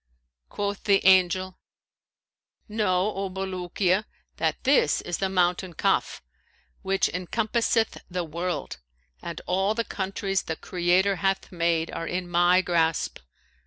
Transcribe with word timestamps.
Quoth 0.49 0.85
the 0.85 1.05
Angel, 1.05 1.59
'Know, 2.67 3.13
O 3.13 3.29
Bulukiya, 3.29 4.05
that 4.37 4.63
this 4.63 5.01
is 5.01 5.19
the 5.19 5.29
mountain 5.29 5.73
Kaf, 5.75 6.23
which 6.81 7.07
encompasseth 7.09 7.99
the 8.09 8.23
world; 8.23 8.79
and 9.21 9.41
all 9.45 9.75
the 9.75 9.83
countries 9.85 10.41
the 10.41 10.55
Creator 10.55 11.17
hath 11.17 11.51
made 11.51 11.91
are 11.91 12.07
in 12.07 12.27
my 12.27 12.61
grasp. 12.61 13.19